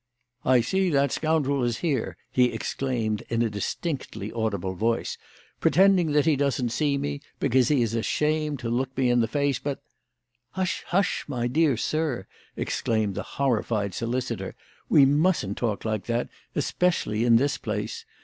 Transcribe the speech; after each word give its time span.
"I 0.43 0.61
see 0.61 0.89
that 0.89 1.11
scoundrel 1.11 1.63
is 1.63 1.77
here!" 1.85 2.17
he 2.31 2.45
exclaimed 2.45 3.21
in 3.29 3.43
a 3.43 3.51
distinctly 3.51 4.31
audible 4.31 4.73
voice, 4.73 5.15
"pretending 5.59 6.11
that 6.13 6.25
he 6.25 6.35
doesn't 6.35 6.69
see 6.69 6.97
me, 6.97 7.21
because 7.39 7.67
he 7.67 7.83
is 7.83 7.93
ashamed 7.93 8.57
to 8.61 8.71
look 8.71 8.97
me 8.97 9.11
in 9.11 9.19
the 9.19 9.27
face, 9.27 9.59
but" 9.59 9.79
"Hush! 10.53 10.83
hush! 10.87 11.25
my 11.27 11.45
dear 11.45 11.77
sir," 11.77 12.25
exclaimed 12.57 13.13
the 13.13 13.21
horrified 13.37 13.93
solicitor; 13.93 14.55
"we 14.89 15.05
mustn't 15.05 15.55
talk 15.59 15.85
like 15.85 16.05
that, 16.05 16.29
especially 16.55 17.23
in 17.23 17.35
this 17.35 17.59
place. 17.59 18.03